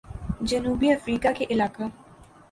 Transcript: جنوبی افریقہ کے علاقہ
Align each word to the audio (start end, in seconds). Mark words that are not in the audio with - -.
جنوبی 0.41 0.91
افریقہ 0.91 1.27
کے 1.37 1.45
علاقہ 1.49 1.83